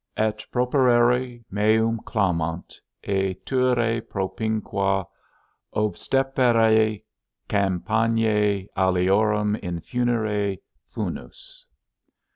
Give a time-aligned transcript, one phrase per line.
[0.17, 5.05] ET PROPERARE MEUM CLAMANT, E TURRE PROPINQUA,
[5.75, 7.03] OBSTREPERÆ
[7.47, 10.55] CAMPANÆ ALIORUM IN FUNERE,
[10.87, 11.67] FUNUS.